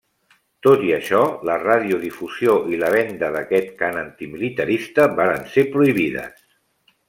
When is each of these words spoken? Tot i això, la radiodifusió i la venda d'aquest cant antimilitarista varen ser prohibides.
Tot 0.67 0.85
i 0.85 0.87
això, 0.95 1.19
la 1.49 1.57
radiodifusió 1.63 2.57
i 2.77 2.81
la 2.85 2.91
venda 2.95 3.31
d'aquest 3.37 3.69
cant 3.83 4.01
antimilitarista 4.07 5.07
varen 5.23 5.49
ser 5.55 5.69
prohibides. 5.79 6.45